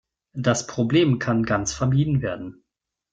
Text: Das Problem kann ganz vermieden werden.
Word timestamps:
Das 0.33 0.65
Problem 0.65 1.19
kann 1.19 1.43
ganz 1.43 1.73
vermieden 1.73 2.23
werden. 2.23 2.63